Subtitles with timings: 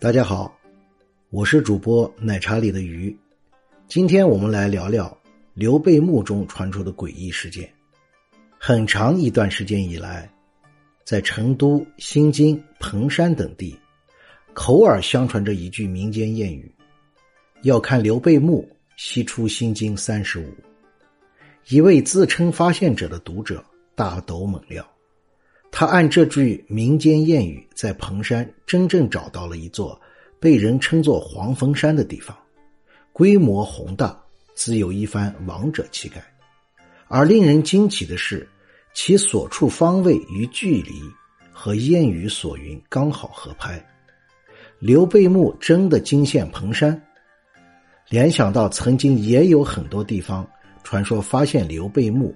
[0.00, 0.58] 大家好，
[1.28, 3.14] 我是主播奶茶里的鱼。
[3.86, 5.14] 今天我们来聊聊
[5.52, 7.70] 刘备墓中传出的诡异事件。
[8.58, 10.26] 很长一段时间以来，
[11.04, 13.78] 在成都、新津、彭山等地，
[14.54, 16.74] 口耳相传着一句民间谚语
[17.60, 20.50] ：“要看刘备墓，西出新津三十五。”
[21.68, 23.62] 一位自称发现者的读者
[23.94, 24.82] 大抖猛料。
[25.72, 29.98] 他按这句民间谚语，在彭山真正找到了一座
[30.38, 32.36] 被人称作黄峰山的地方，
[33.12, 34.18] 规模宏大，
[34.54, 36.22] 自有一番王者气概。
[37.06, 38.46] 而令人惊奇的是，
[38.94, 41.02] 其所处方位与距离
[41.52, 43.82] 和谚语所云刚好合拍。
[44.80, 47.00] 刘备墓真的惊现彭山，
[48.08, 50.46] 联想到曾经也有很多地方
[50.82, 52.34] 传说发现刘备墓，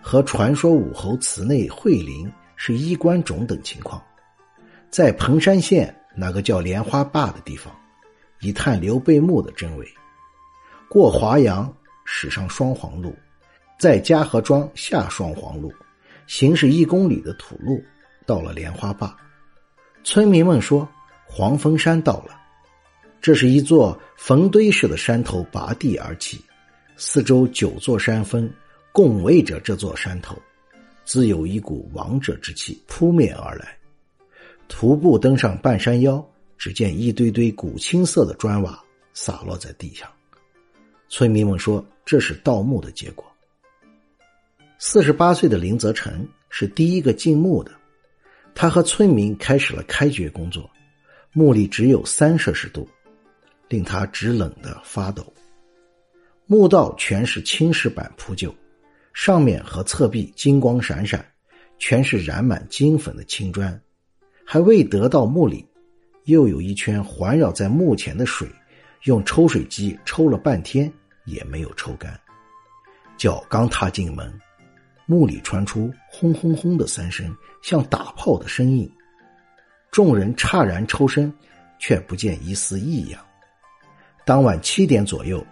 [0.00, 2.32] 和传说武侯祠内惠陵。
[2.64, 4.00] 是衣冠冢等情况，
[4.88, 7.74] 在彭山县那个叫莲花坝的地方，
[8.38, 9.94] 一探刘备墓的真伪。
[10.88, 13.12] 过华阳驶上双黄路，
[13.80, 15.74] 在嘉禾庄下双黄路，
[16.28, 17.82] 行驶一公里的土路，
[18.26, 19.12] 到了莲花坝。
[20.04, 20.88] 村民们说，
[21.26, 22.40] 黄峰山到了。
[23.20, 26.40] 这是一座坟堆式的山头，拔地而起，
[26.96, 28.48] 四周九座山峰
[28.92, 30.40] 共围着这座山头。
[31.04, 33.76] 自有一股王者之气扑面而来。
[34.68, 36.24] 徒步登上半山腰，
[36.56, 40.08] 只见一堆堆古青色的砖瓦洒落在地上。
[41.08, 43.24] 村民们说这是盗墓的结果。
[44.78, 47.70] 四十八岁的林则成是第一个进墓的，
[48.54, 50.68] 他和村民开始了开掘工作。
[51.32, 52.88] 墓里只有三摄氏度，
[53.68, 55.32] 令他直冷的发抖。
[56.46, 58.54] 墓道全是青石板铺就。
[59.12, 61.24] 上面和侧壁金光闪闪，
[61.78, 63.80] 全是染满金粉的青砖。
[64.44, 65.66] 还未得到墓里，
[66.24, 68.48] 又有一圈环绕在墓前的水，
[69.04, 70.92] 用抽水机抽了半天
[71.24, 72.18] 也没有抽干。
[73.16, 74.32] 脚刚踏进门，
[75.06, 78.90] 墓里传出轰轰轰的三声，像打炮的声音。
[79.90, 81.32] 众人诧然抽身，
[81.78, 83.20] 却不见一丝异样。
[84.24, 85.44] 当晚七点左右，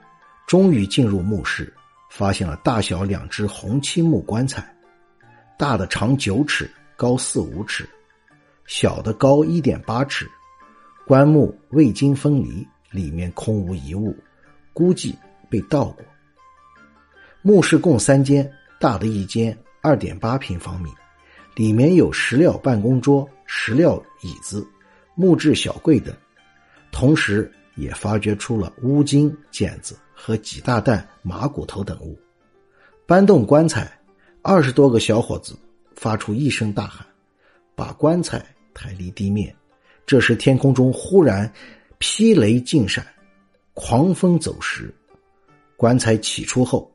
[0.46, 1.72] 终于进入墓室。
[2.10, 4.62] 发现了大小两只红漆木棺材，
[5.56, 7.88] 大的长九尺，高四五尺，
[8.66, 10.28] 小的高一点八尺。
[11.06, 14.14] 棺木未经分离，里面空无一物，
[14.72, 15.16] 估计
[15.48, 16.04] 被盗过。
[17.42, 18.48] 墓室共三间，
[18.78, 20.90] 大的一间二点八平方米，
[21.54, 24.66] 里面有石料办公桌、石料椅子、
[25.14, 26.14] 木质小柜等，
[26.92, 29.96] 同时也发掘出了乌金剪子。
[30.22, 32.14] 和几大袋马骨头等物，
[33.06, 33.90] 搬动棺材，
[34.42, 35.56] 二十多个小伙子
[35.96, 37.06] 发出一声大喊，
[37.74, 38.44] 把棺材
[38.74, 39.54] 抬离地面。
[40.04, 41.50] 这时天空中忽然
[41.98, 43.06] 霹雷尽闪，
[43.72, 44.94] 狂风走石。
[45.74, 46.92] 棺材起出后，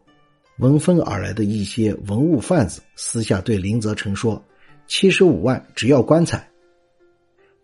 [0.59, 4.39] 闻风而来的一些文物贩子私下对林则成说
[4.85, 6.47] ：“七十五万只要棺材。”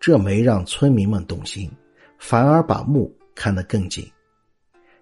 [0.02, 1.72] 这没让村民们动心，
[2.18, 4.12] 反而把墓看得更紧。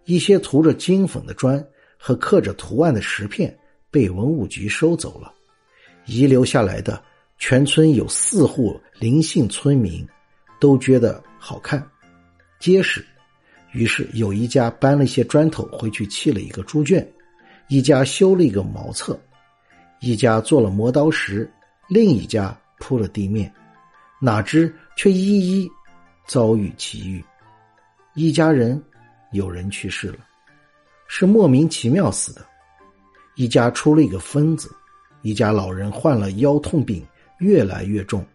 [0.06, 1.64] 一些涂着金粉的砖
[1.98, 3.56] 和刻着图案的石片
[3.92, 5.34] 被文物局收走了，
[6.06, 7.02] 遗留下来的
[7.38, 10.08] 全村有四户林姓村民
[10.60, 11.86] 都觉得好看、
[12.60, 13.06] 结实，
[13.72, 17.08] 于是有一家搬了些砖头回去砌了一个猪圈，
[17.68, 19.20] 一家修了一个茅厕，
[20.00, 21.52] 一家做了磨刀石，
[21.88, 23.54] 另一家铺了地面，
[24.20, 25.72] 哪知却一一
[26.28, 27.24] 遭遇奇遇，
[28.16, 28.81] 一家人。
[29.32, 30.20] 有人去世了，
[31.08, 32.46] 是莫名其妙死的。
[33.36, 34.70] 一家出了一个疯子，
[35.22, 37.06] 一家老人患了腰痛病，
[37.40, 38.26] 越来越重。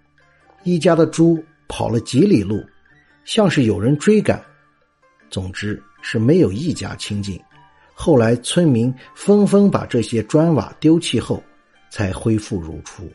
[0.62, 2.64] 一家的猪跑了几里路，
[3.24, 4.42] 像是有人追赶。
[5.28, 7.38] 总之是没有一家清净。
[7.92, 11.42] 后来村民纷纷把这些砖瓦丢弃后，
[11.90, 13.10] 才恢复如初。